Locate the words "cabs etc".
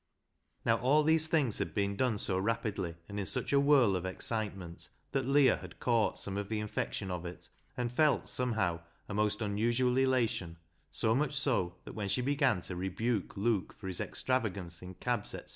14.95-15.49